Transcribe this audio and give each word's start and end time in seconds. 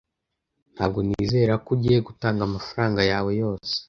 Ntabwo 0.75 0.99
nizera 1.07 1.53
ko 1.63 1.69
ugiye 1.75 1.97
gutanga 2.07 2.41
amafaranga 2.47 3.01
yawe 3.11 3.31
yose. 3.41 3.73